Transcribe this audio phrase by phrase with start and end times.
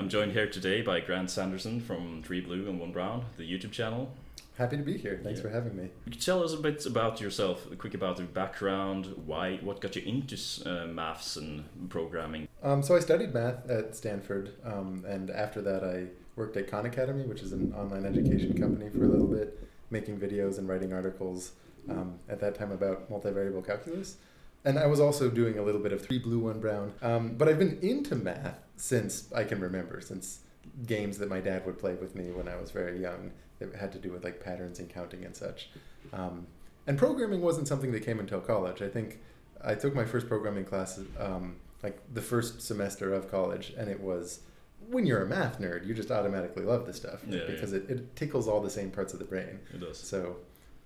[0.00, 3.70] I'm joined here today by Grant Sanderson from Three Blue and One Brown, the YouTube
[3.70, 4.10] channel.
[4.56, 5.20] Happy to be here.
[5.22, 5.42] Thanks Yeah.
[5.42, 5.90] for having me.
[6.04, 9.96] Could you tell us a bit about yourself, quick about your background, why, what got
[9.96, 12.48] you into uh, maths and programming?
[12.62, 16.86] Um, so I studied math at Stanford, um, and after that I worked at Khan
[16.86, 19.58] Academy, which is an online education company, for a little bit,
[19.90, 21.52] making videos and writing articles.
[21.90, 24.16] Um, at that time about multivariable calculus,
[24.64, 26.92] and I was also doing a little bit of three blue, one brown.
[27.02, 30.40] Um, but I've been into math since I can remember, since
[30.86, 33.92] games that my dad would play with me when I was very young that had
[33.92, 35.70] to do with like patterns and counting and such.
[36.12, 36.46] Um,
[36.86, 38.82] and programming wasn't something that came until college.
[38.82, 39.20] I think
[39.62, 44.00] I took my first programming class um, like the first semester of college, and it
[44.00, 44.40] was
[44.88, 48.16] when you're a math nerd, you just automatically love this stuff Yeah, because It, it
[48.16, 49.60] tickles all the same parts of the brain.
[49.72, 49.98] It does.
[49.98, 50.36] So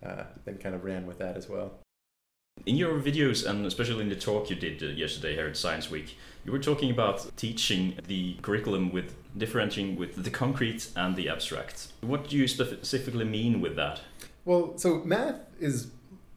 [0.04, 1.78] uh, then kind of ran with that as well.
[2.66, 5.90] In your videos, and especially in the talk you did uh, yesterday here at Science
[5.90, 11.28] Week, you were talking about teaching the curriculum with differentiating with the concrete and the
[11.28, 11.88] abstract.
[12.00, 14.00] What do you specifically mean with that?
[14.46, 15.88] Well, so math is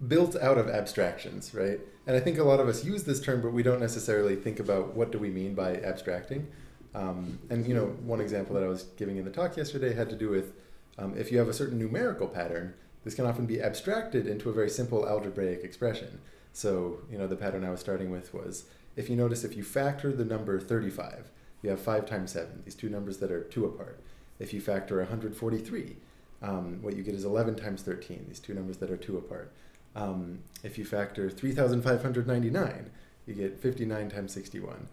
[0.05, 1.79] built out of abstractions, right?
[2.05, 4.59] And I think a lot of us use this term, but we don't necessarily think
[4.59, 6.47] about what do we mean by abstracting.
[6.93, 10.09] Um, and you know, one example that I was giving in the talk yesterday had
[10.09, 10.51] to do with
[10.97, 12.73] um, if you have a certain numerical pattern,
[13.07, 16.19] this can often be abstracted into a very simple algebraic expression.
[16.51, 18.65] So, you know, the pattern I was starting with was
[18.97, 22.75] if you notice if you factor the number 35, you have 5 times 7, these
[22.75, 24.01] two numbers that are 2 apart.
[24.39, 25.95] If you factor 143,
[26.41, 29.53] um, what you get is 11 times 13, these two numbers that are 2 apart.
[29.95, 32.89] Um, if you factor 3,599,
[33.25, 34.89] you get 59 times 61,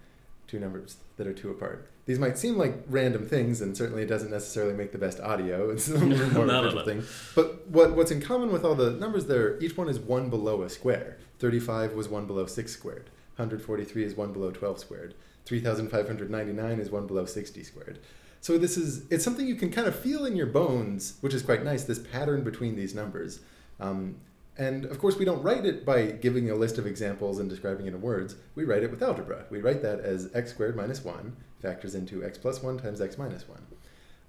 [0.46, 1.90] two numbers that are 2 apart.
[2.06, 5.70] These might seem like random things, and certainly it doesn't necessarily make the best audio.
[5.72, 6.84] It's a little more No, no, no.
[6.84, 7.02] thing.
[7.34, 10.62] But what, what's in common with all the numbers there, each one is 1 below
[10.62, 11.16] a square.
[11.38, 13.10] 35 was 1 below 6 squared.
[13.36, 15.14] 143 is 1 below 12 squared.
[15.46, 17.98] 3,599 is 1 below 60 squared.
[18.40, 21.42] So this is it's something you can kind of feel in your bones, which is
[21.42, 21.84] quite nice.
[21.84, 23.40] This pattern between these numbers,
[23.80, 24.16] um,
[24.58, 27.86] and of course we don't write it by giving a list of examples and describing
[27.86, 28.36] it in words.
[28.54, 29.46] We write it with algebra.
[29.50, 33.18] We write that as x squared minus one factors into x plus one times x
[33.18, 33.64] minus one.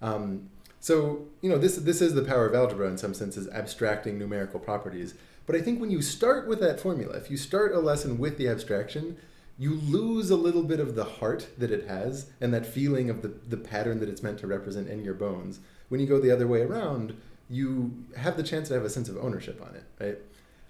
[0.02, 0.96] Um, so
[1.42, 5.14] you know this this is the power of algebra in some senses, abstracting numerical properties.
[5.46, 8.38] But I think when you start with that formula, if you start a lesson with
[8.38, 9.18] the abstraction,
[9.58, 13.22] you lose a little bit of the heart that it has and that feeling of
[13.22, 15.60] the, the pattern that it's meant to represent in your bones.
[15.90, 17.16] When you go the other way around,
[17.50, 20.18] you have the chance to have a sense of ownership on it, right?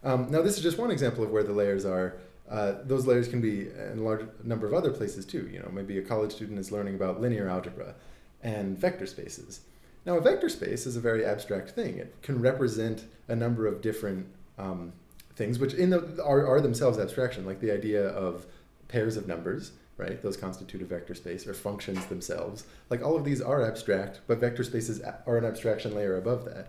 [0.04, 2.16] Um, now, this is just one example of where the layers are.
[2.50, 5.50] Uh, those layers can be in a large number of other places too.
[5.52, 7.96] You know, maybe a college student is learning about linear algebra
[8.44, 9.62] and vector spaces.
[10.06, 11.98] Now, a vector space is a very abstract thing.
[11.98, 14.28] It can represent a number of different
[14.60, 14.94] um,
[15.36, 18.46] things, which in the, are, are themselves abstraction, like the idea of
[18.88, 20.22] pairs of numbers, right?
[20.22, 22.66] Those constitute a vector space, or functions themselves.
[22.92, 26.68] Like all of these are abstract, but vector spaces are an abstraction layer above that.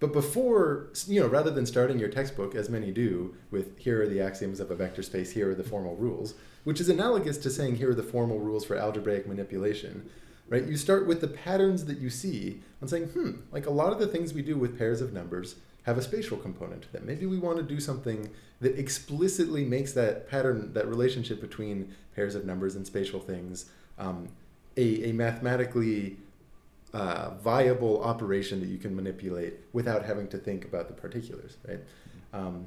[0.00, 4.08] But before, you know, rather than starting your textbook, as many do, with here are
[4.08, 7.50] the axioms of a vector space, here are the formal rules, which is analogous to
[7.50, 10.08] saying here are the formal rules for algebraic manipulation,
[10.48, 10.64] right?
[10.64, 13.98] You start with the patterns that you see and saying, hmm, like a lot of
[13.98, 17.06] the things we do with pairs of numbers have a spatial component to them.
[17.06, 22.34] Maybe we want to do something that explicitly makes that pattern, that relationship between pairs
[22.34, 24.28] of numbers and spatial things, um,
[24.76, 26.18] a, a mathematically
[26.92, 31.80] uh, viable operation that you can manipulate without having to think about the particulars, right?
[32.32, 32.66] Um,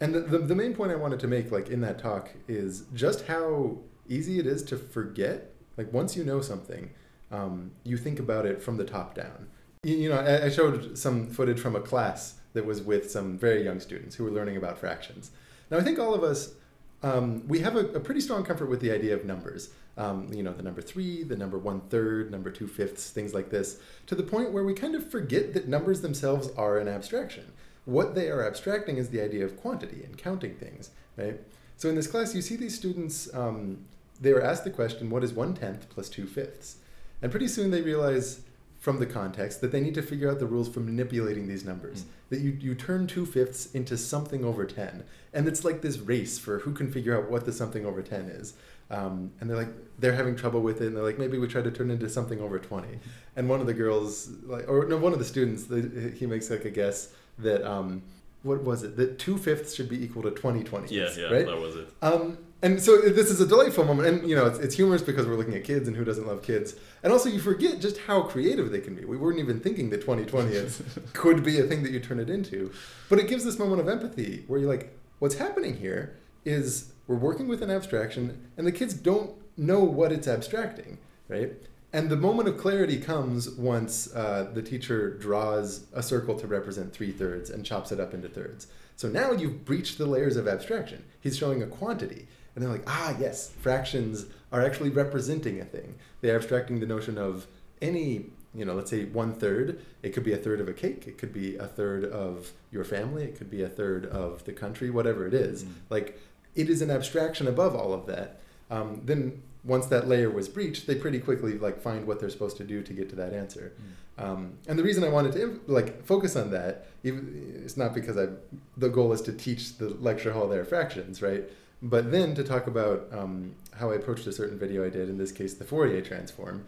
[0.00, 2.84] and the, the, the main point I wanted to make, like in that talk, is
[2.94, 5.52] just how easy it is to forget.
[5.76, 6.90] Like once you know something,
[7.30, 9.48] um, you think about it from the top down.
[9.82, 13.38] You, you know, I, I showed some footage from a class that was with some
[13.38, 15.30] very young students who were learning about fractions.
[15.70, 16.54] Now, I think all of us,
[17.02, 19.70] um, we have a, a pretty strong comfort with the idea of numbers.
[19.98, 23.50] Um, you know, the number three, the number one third, number two fifths, things like
[23.50, 27.52] this, to the point where we kind of forget that numbers themselves are an abstraction.
[27.86, 31.40] What they are abstracting is the idea of quantity and counting things, right?
[31.76, 33.84] So in this class, you see these students, um,
[34.20, 36.76] they were asked the question, what is one tenth plus two fifths?
[37.22, 38.40] And pretty soon they realize
[38.86, 42.02] from the context that they need to figure out the rules for manipulating these numbers.
[42.02, 42.06] Mm.
[42.30, 45.02] That you, you turn two fifths into something over 10.
[45.32, 48.26] And it's like this race for who can figure out what the something over 10
[48.28, 48.54] is.
[48.88, 50.86] Um, and they're like, they're having trouble with it.
[50.86, 52.86] And they're like, maybe we try to turn it into something over 20.
[53.34, 56.48] And one of the girls, like, or no, one of the students, the, he makes
[56.48, 58.04] like a guess that, um,
[58.44, 58.96] what was it?
[58.96, 60.92] That two fifths should be equal to 20 20s.
[60.92, 61.44] Yeah, yeah, right?
[61.44, 61.88] that was it.
[62.02, 65.26] Um, and so this is a delightful moment, and you know it's, it's humorous because
[65.26, 66.74] we're looking at kids, and who doesn't love kids?
[67.02, 69.04] And also, you forget just how creative they can be.
[69.04, 70.82] We weren't even thinking that 2020 is,
[71.12, 72.72] could be a thing that you turn it into,
[73.08, 77.16] but it gives this moment of empathy where you're like, what's happening here is we're
[77.16, 80.98] working with an abstraction, and the kids don't know what it's abstracting,
[81.28, 81.52] right?
[81.92, 86.92] And the moment of clarity comes once uh, the teacher draws a circle to represent
[86.92, 88.66] three thirds and chops it up into thirds.
[88.96, 91.04] So now you've breached the layers of abstraction.
[91.20, 92.28] He's showing a quantity.
[92.56, 95.94] And they're like, ah, yes, fractions are actually representing a thing.
[96.22, 97.46] They're abstracting the notion of
[97.82, 99.84] any, you know, let's say one third.
[100.02, 101.06] It could be a third of a cake.
[101.06, 103.24] It could be a third of your family.
[103.24, 105.64] It could be a third of the country, whatever it is.
[105.64, 105.72] Mm.
[105.90, 106.18] Like,
[106.54, 108.40] it is an abstraction above all of that.
[108.70, 112.56] Um, then once that layer was breached, they pretty quickly like find what they're supposed
[112.56, 113.74] to do to get to that answer.
[114.18, 118.16] Um, and the reason I wanted to like focus on that, even, it's not because
[118.16, 118.28] I
[118.76, 121.44] the goal is to teach the lecture hall their fractions, right?
[121.82, 125.18] But then to talk about um, how I approached a certain video I did, in
[125.18, 126.64] this case the Fourier transform,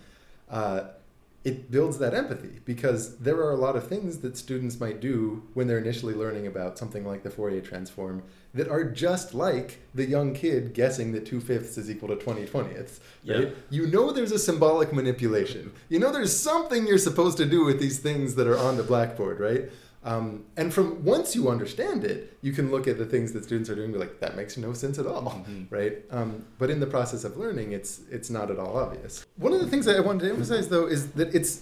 [0.51, 0.89] uh,
[1.45, 5.43] it builds that empathy because there are a lot of things that students might do
[5.55, 8.23] when they're initially learning about something like the Fourier transform
[8.55, 12.47] that are just like the young kid guessing that two fifths is equal to 20
[12.47, 13.01] twentieths.
[13.27, 13.49] Right?
[13.49, 13.51] Yeah.
[13.71, 15.73] You know there's a symbolic manipulation.
[15.89, 18.83] You know there's something you're supposed to do with these things that are on the
[18.83, 19.71] blackboard, right?
[20.05, 23.69] Um, and from once you understand it, you can look at the things that students
[23.69, 25.67] are doing and be like, that makes no sense at all, Mhm.
[25.71, 25.99] right?
[26.11, 29.27] Um, but in the process of learning, it's it's not at all obvious.
[29.37, 31.61] One of the things that I wanted to emphasize though is that it's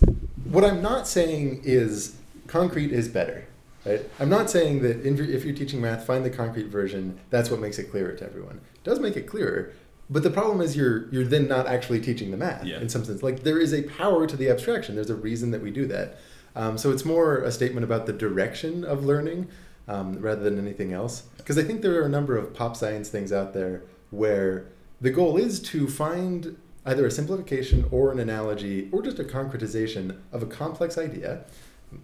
[0.51, 2.13] what I'm not saying is
[2.47, 3.45] concrete is better,
[3.87, 4.03] right?
[4.21, 7.19] I'm not saying that if you're teaching math, find the concrete version.
[7.31, 8.61] That's what makes it clearer to everyone.
[8.75, 9.71] It does make it clearer,
[10.11, 12.81] but the problem is you're you're then not actually teaching the math Yeah.
[12.81, 13.23] in some sense.
[13.23, 14.95] Like there is a power to the abstraction.
[14.95, 16.19] There's a reason that we do that.
[16.57, 19.49] Um, so it's more a statement about the direction of learning
[19.87, 21.23] um, rather than anything else.
[21.37, 24.67] Because I think there are a number of pop science things out there where
[25.01, 26.57] the goal is to find
[26.87, 31.45] either a simplification or an analogy or just a concretization of a complex idea.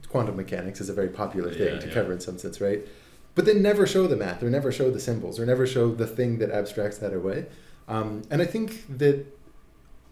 [0.09, 1.95] Quantum mechanics is a very popular thing Yeah, to yeah.
[1.95, 2.87] cover in some sense, right?
[3.35, 6.07] But then never show the math or never show the symbols or never show the
[6.07, 7.47] thing that abstracts that away.
[7.89, 9.25] Um, and I think that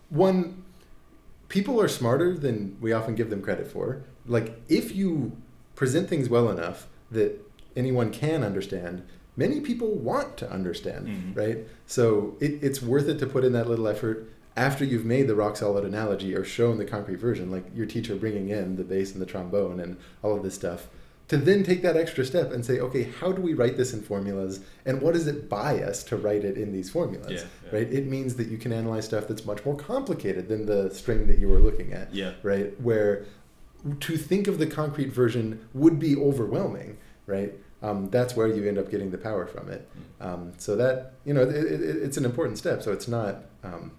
[0.08, 0.64] one,
[1.48, 4.02] people are smarter than we often give them credit for.
[4.30, 5.36] Like, if you
[5.74, 7.32] present things well enough that
[7.76, 9.02] anyone can understand,
[9.36, 11.36] many people want to understand, Mhm.
[11.36, 11.58] right?
[11.86, 15.34] So it, it's worth it to put in that little effort after you've made the
[15.34, 19.12] rock solid analogy or shown the concrete version, like your teacher bringing in the bass
[19.12, 20.88] and the trombone and all of this stuff,
[21.28, 24.02] to then take that extra step and say, okay, how do we write this in
[24.02, 27.30] formulas and what does it buy us to write it in these formulas?
[27.30, 27.78] Yeah, yeah.
[27.78, 27.92] Right?
[27.92, 31.38] It means that you can analyze stuff that's much more complicated than the string that
[31.38, 32.32] you were looking at Yeah.
[32.42, 32.78] right?
[32.82, 33.24] Where
[34.00, 37.52] to think of the concrete version would be overwhelming, right?
[37.82, 39.88] Um, that's where you end up getting the power from it.
[40.20, 42.82] Um, so that you know, it, it, it's an important step.
[42.82, 43.92] So it's not, um,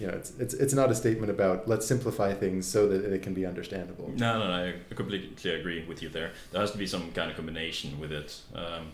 [0.00, 3.22] you know, it's, it's it's not a statement about let's simplify things so that it
[3.22, 4.10] can be understandable.
[4.16, 6.32] No, no, no, I completely agree with you there.
[6.50, 8.40] There has to be some kind of combination with it.
[8.54, 8.92] Um,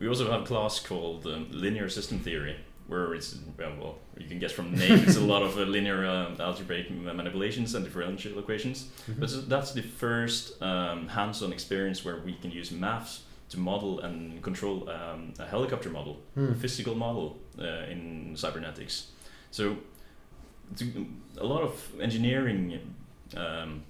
[0.00, 2.56] we also have a class called um, linear system theory,
[2.90, 6.04] where it's well, you can guess from the name, it's a lot of uh, linear
[6.06, 8.78] uh, algebraic manipulations and differential equations.
[9.06, 9.20] Mhm.
[9.20, 14.42] But that's the first um, hands-on experience where we can use maths to model and
[14.42, 16.52] control um, a helicopter model, Hmm.
[16.52, 19.06] a physical model uh, in cybernetics.
[19.50, 19.76] So,
[20.76, 20.84] to,
[21.38, 22.78] a lot of engineering
[23.36, 23.82] um,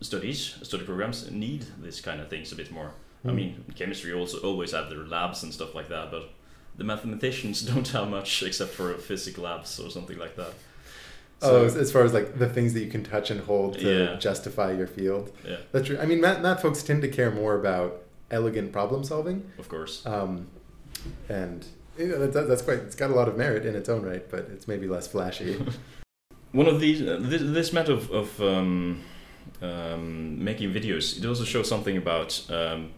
[0.00, 2.90] studies, study programs need this kind of things a bit more.
[3.24, 3.36] I Hmm.
[3.36, 6.24] mean, chemistry also always have their labs and stuff like that, but
[6.76, 10.52] the mathematicians don't have much except for physics labs or something like that.
[11.42, 13.88] oh, as, as far as like the things that you can touch and hold to
[14.04, 14.16] Yeah.
[14.16, 15.32] justify your field.
[15.46, 15.98] yeah, That's true.
[15.98, 19.50] I mean, math, math folks tend to care more about elegant problem solving.
[19.58, 20.04] of course.
[20.06, 20.46] Um,
[21.28, 21.66] and
[21.98, 24.28] you know, that, that's quite, it's got a lot of merit in its own right,
[24.30, 25.60] but it's maybe less flashy.
[26.52, 29.02] One of these, uh, this, this method of, of um,
[29.60, 32.90] um, making videos, it also shows something about um,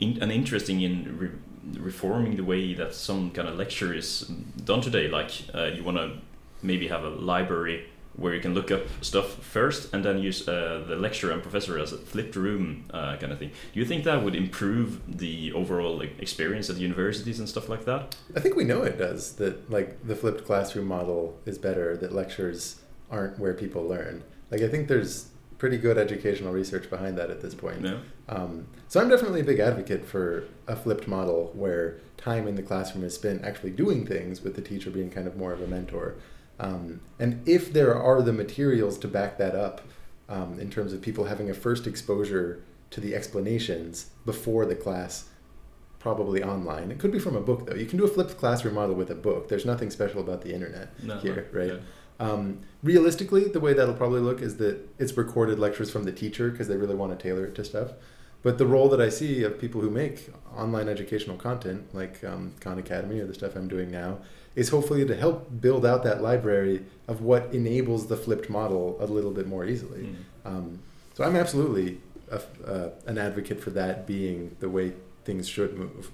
[0.00, 1.30] in, an interesting in re-
[1.78, 4.22] reforming the way that some kind of lecture is
[4.64, 5.08] done today.
[5.08, 6.18] Like uh, you want to
[6.62, 10.84] maybe have a library where you can look up stuff first and then use uh,
[10.86, 13.50] the lecturer and professor as a flipped room uh, kind of thing.
[13.72, 18.14] Do you think that would improve the overall experience at universities and stuff like that?
[18.36, 22.12] I think we know it does, that like the flipped classroom model is better, that
[22.12, 24.24] lectures aren't where people learn.
[24.50, 25.28] Like, I think there's
[25.62, 27.80] pretty good educational research behind that at this point.
[27.82, 28.00] No.
[28.28, 32.64] Um, so I'm definitely a big advocate for a flipped model where time in the
[32.64, 35.68] classroom is spent actually doing things with the teacher being kind of more of a
[35.68, 36.16] mentor.
[36.58, 39.82] Um, and if there are the materials to back that up
[40.28, 45.28] um, in terms of people having a first exposure to the explanations before the class,
[46.00, 46.90] probably online.
[46.90, 47.76] It could be from a book though.
[47.76, 49.46] You can do a flipped classroom model with a book.
[49.46, 51.68] There's nothing special about the internet No, here, right?
[51.74, 51.78] yeah.
[52.22, 56.50] Um, realistically, the way that'll probably look is that it's recorded lectures from the teacher
[56.50, 57.90] because they really want to tailor it to stuff.
[58.44, 62.54] But the role that I see of people who make online educational content, like um,
[62.60, 64.18] Khan Academy or the stuff I'm doing now,
[64.54, 69.06] is hopefully to help build out that library of what enables the flipped model a
[69.06, 70.02] little bit more easily.
[70.02, 70.16] Mm.
[70.44, 70.78] Um,
[71.14, 72.00] so I'm absolutely
[72.30, 74.92] a, uh, an advocate for that being the way
[75.24, 76.10] things should move.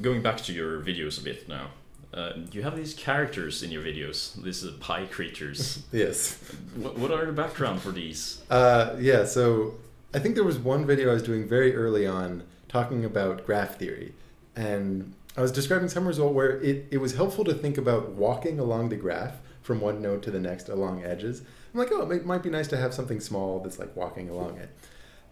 [0.00, 1.68] Going back to your videos a bit now,
[2.14, 5.82] uh, you have these characters in your videos, these uh, pi creatures.
[5.92, 6.38] Yes.
[6.76, 8.42] what, what are the background for these?
[8.50, 9.74] Uh, yeah, so
[10.14, 13.78] I think there was one video I was doing very early on talking about graph
[13.78, 14.14] theory.
[14.56, 18.60] And I was describing some result where it, it was helpful to think about walking
[18.60, 21.42] along the graph from one node to the next along edges.
[21.72, 24.58] I'm like, oh, it might be nice to have something small that's like walking along
[24.58, 24.70] it.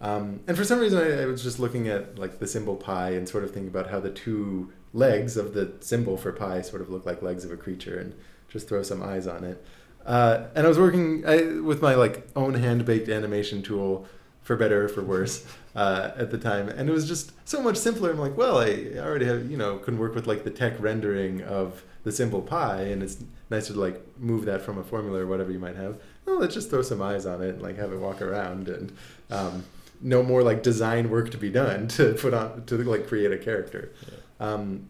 [0.02, 3.10] Um, and for some reason, I, I, was just looking at like the symbol pi
[3.10, 6.82] and sort of thinking about how the two legs of the symbol for pi sort
[6.82, 8.12] of look like legs of a creature, and
[8.48, 9.64] just throw some eyes on it.
[10.04, 14.08] Uh, and I was working I, with my like own hand baked animation tool,
[14.42, 17.76] for better or for worse, uh, at the time, and it was just so much
[17.76, 18.10] simpler.
[18.10, 21.42] I'm like, well, I already have you know can work with like the TeX rendering
[21.42, 23.18] of the symbol pi, and it's
[23.50, 26.00] nice to like move that from a formula or whatever you might have.
[26.26, 28.96] Well, let's just throw some eyes on it and like have it walk around and.
[29.30, 29.62] Um,
[30.02, 33.38] no more like design work to be done to put on to like create a
[33.38, 33.92] character.
[34.08, 34.46] Yeah.
[34.46, 34.88] Um,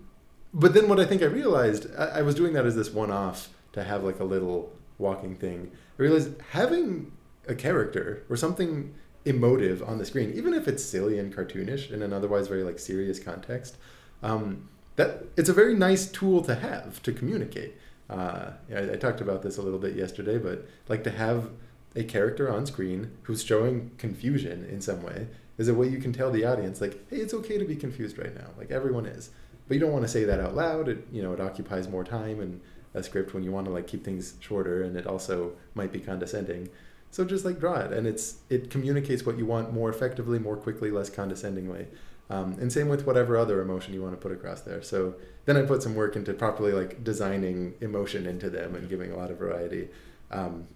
[0.55, 3.51] but then what I think I realized, I, I was doing that as this one-off
[3.73, 5.71] to have like a little walking thing.
[5.99, 7.13] I realized having
[7.49, 12.03] a character or something emotive on the screen, even if it's silly and cartoonish in
[12.03, 13.77] an otherwise very like serious context,
[14.23, 17.77] um, that it's a very nice tool to have to communicate.
[18.11, 21.51] Uh, I, I talked about this a little bit yesterday, but like to have
[21.95, 25.27] a character on screen who's showing confusion in some way
[25.59, 28.19] is a way you can tell the audience like hey it's okay to be confused
[28.19, 28.49] right now.
[28.57, 29.31] Like everyone is.
[29.69, 30.89] But you don't want to say that out loud.
[30.89, 32.61] It you know it occupies more time in
[32.95, 36.01] a script when you want to like keep things shorter and it also might be
[36.01, 36.69] condescending.
[37.11, 37.93] So just like draw it.
[37.93, 41.87] And it's it communicates what you want more effectively more quickly less condescendingly
[42.33, 44.83] um, and same with whatever other emotion you want to put across there.
[44.83, 49.13] So then i put some work into properly like designing emotion into them and giving
[49.13, 49.89] a lot of variety.
[50.31, 50.67] Um,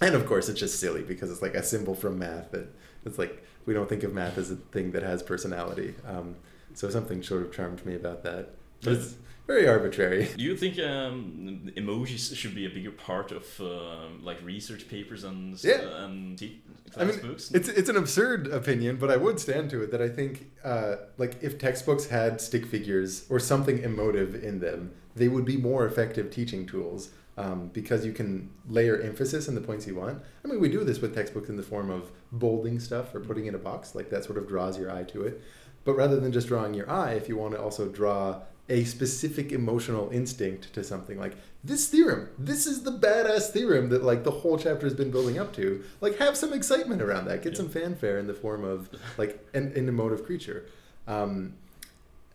[0.00, 2.68] and of course it's just silly because it's like a symbol from math that
[3.04, 5.94] it's like we don't think of math as a thing that has personality.
[6.06, 6.36] Um,
[6.74, 8.50] so something sort of charmed me about that.
[8.82, 9.16] But it's
[9.46, 10.28] very arbitrary.
[10.36, 15.24] Do you think um, emojis should be a bigger part of uh, like research papers
[15.24, 16.04] and yeah.
[16.04, 16.62] and te-
[16.96, 17.50] I mean, books?
[17.52, 20.96] it's it's an absurd opinion but i would stand to it that i think uh,
[21.18, 25.86] like if textbooks had stick figures or something emotive in them they would be more
[25.86, 30.22] effective teaching tools um, because you can layer emphasis in the points you want.
[30.44, 33.46] I mean, we do this with textbooks in the form of bolding stuff or putting
[33.46, 35.40] in a box, like that sort of draws your eye to it.
[35.84, 39.52] But rather than just drawing your eye, if you want to also draw a specific
[39.52, 44.30] emotional instinct to something like this theorem, this is the badass theorem that like the
[44.30, 47.56] whole chapter has been building up to, like have some excitement around that, get yeah.
[47.56, 50.66] some fanfare in the form of like an, an emotive creature.
[51.08, 51.54] Um,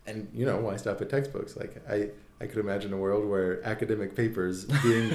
[0.04, 1.56] and you know, why stop at textbooks?
[1.56, 2.08] Like I,
[2.40, 5.10] I could imagine a world where academic papers being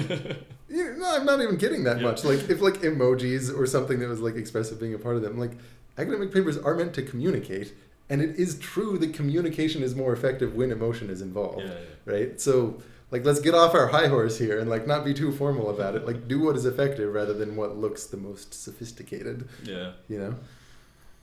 [0.68, 2.02] you know, I'm not even kidding that yeah.
[2.02, 2.24] much.
[2.24, 5.38] Like if like emojis or something that was like expressive being a part of them,
[5.38, 5.52] like
[5.98, 7.74] academic papers are meant to communicate.
[8.08, 11.60] And it is true that communication is more effective when emotion is involved.
[11.60, 12.12] Yeah, yeah.
[12.12, 12.40] Right?
[12.40, 15.70] So like let's get off our high horse here and like not be too formal
[15.70, 16.06] about it.
[16.06, 19.48] Like do what is effective rather than what looks the most sophisticated.
[19.62, 19.92] Yeah.
[20.08, 20.34] You know?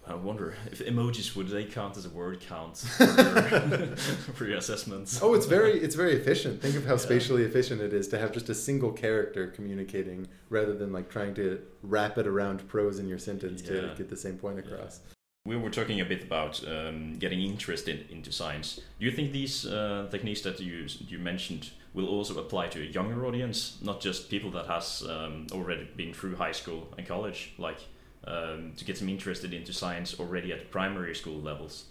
[0.09, 3.05] I wonder if emojis would they count as a word count for,
[4.33, 5.21] for your assessments.
[5.21, 6.61] Oh, it's very it's very efficient.
[6.61, 6.97] Think of how yeah.
[6.97, 11.35] spatially efficient it is to have just a single character communicating rather than like trying
[11.35, 13.81] to wrap it around prose in your sentence yeah.
[13.81, 14.99] to get the same point across.
[15.05, 15.13] Yeah.
[15.45, 18.81] We were talking a bit about um, getting interested into science.
[18.99, 22.85] Do you think these uh, techniques that you you mentioned will also apply to a
[22.85, 27.53] younger audience, not just people that has um, already been through high school and college,
[27.59, 27.81] like?
[28.29, 31.86] Um, to get them interested into science already at primary school levels.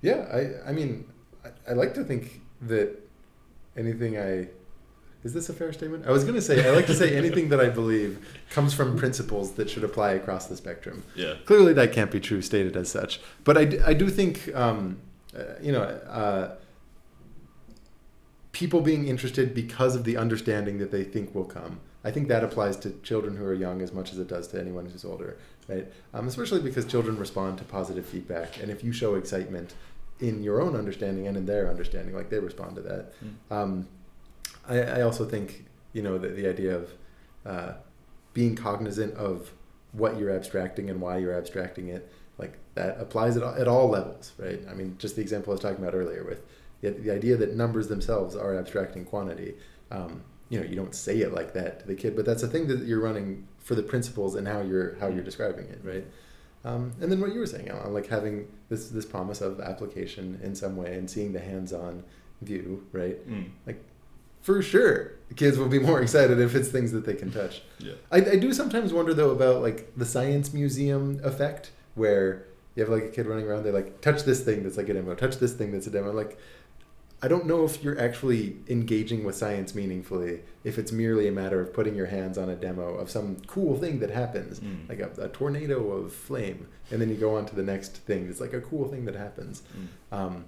[0.00, 1.06] Yeah, I, I mean,
[1.44, 2.98] I, I like to think that
[3.76, 4.48] anything I
[5.24, 6.04] is this a fair statement?
[6.06, 8.96] I was going to say I like to say anything that I believe comes from
[8.96, 11.04] principles that should apply across the spectrum.
[11.14, 11.34] Yeah.
[11.44, 14.98] Clearly, that can't be true stated as such, but I, I do think um,
[15.36, 16.54] uh, you know uh,
[18.52, 21.80] people being interested because of the understanding that they think will come.
[22.04, 24.60] I think that applies to children who are young as much as it does to
[24.60, 25.36] anyone who's older
[25.68, 25.86] right?
[26.14, 29.74] Um, especially because children respond to positive feedback, and if you show excitement
[30.20, 33.12] in your own understanding and in their understanding, like they respond to that.
[33.22, 33.56] Mm.
[33.56, 33.88] Um,
[34.68, 36.90] I, I, also think you know the, the idea of
[37.44, 37.72] uh,
[38.32, 39.52] being cognizant of
[39.92, 43.88] what you're abstracting and why you're abstracting it, like that applies at all, at all
[43.88, 44.60] levels, right?
[44.70, 46.42] I mean, just the example I was talking about earlier with
[46.82, 49.54] the, the idea that numbers themselves are abstracting quantity.
[49.90, 52.48] Um, you know, you don't say it like that to the kid, but that's a
[52.48, 56.04] thing that you're running for the principles and how you're how you're describing it, right?
[56.64, 60.38] Um, and then what you were saying, Alan, like having this this promise of application
[60.42, 62.04] in some way and seeing the hands-on
[62.42, 63.26] view, right?
[63.28, 63.50] Mm.
[63.66, 63.82] Like
[64.42, 67.62] for sure, kids will be more excited if it's things that they can touch.
[67.78, 67.94] Yeah.
[68.10, 72.90] I, I do sometimes wonder though about like the science museum effect where you have
[72.92, 75.36] like a kid running around, they like touch this thing that's like a demo, touch
[75.36, 76.12] this thing that's a demo.
[76.12, 76.38] Like,
[77.24, 81.60] I don't know if you're actually engaging with science meaningfully if it's merely a matter
[81.60, 84.88] of putting your hands on a demo of some cool thing that happens, Mm.
[84.88, 88.28] like a, a tornado of flame, and then you go on to the next thing.
[88.28, 89.62] It's like a cool thing that happens.
[90.12, 90.16] Mm.
[90.18, 90.44] Um,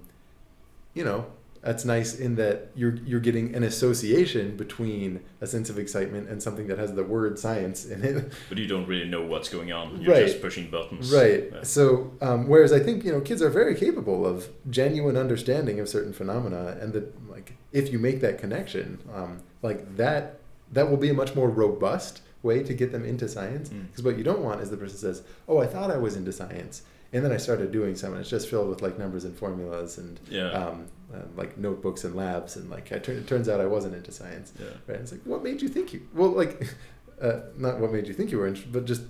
[0.93, 1.25] you know,
[1.65, 6.41] that's nice in that you're you're getting an association between a sense of excitement and
[6.41, 8.31] something that has the word science in it.
[8.49, 9.99] But you don't really know what's going on.
[10.01, 10.27] You're Right.
[10.27, 11.11] just pushing buttons.
[11.11, 11.49] Right.
[11.51, 11.63] Yeah.
[11.63, 15.89] So, um, whereas I think you know kids are very capable of genuine understanding of
[15.89, 20.39] certain phenomena, and that like if you make that connection, um, like that
[20.71, 23.69] that will be a much more robust way to get them into science.
[23.69, 23.87] Mm.
[23.87, 26.31] Because what you don't want is the person says, "Oh, I thought I was into
[26.31, 26.83] science."
[27.13, 29.97] And then I started doing some, and it's just filled with like numbers and formulas
[29.97, 30.49] and Yeah.
[30.51, 33.95] um, uh, like notebooks and labs, and like I tur- it turns out I wasn't
[33.95, 34.51] into science.
[34.59, 34.65] yeah.
[34.87, 34.99] Right?
[34.99, 36.01] It's like, what made you think you?
[36.13, 36.67] Well, like,
[37.21, 39.03] uh, not what made you think you were interested, but just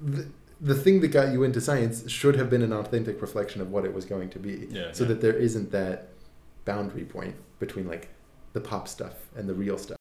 [0.00, 0.28] the,
[0.60, 3.84] the thing that got you into science should have been an authentic reflection of what
[3.84, 4.68] it was going to be.
[4.70, 5.08] Yeah, so yeah.
[5.08, 6.08] that there isn't that
[6.64, 8.08] boundary point between like
[8.52, 9.94] the pop stuff and the real stuff.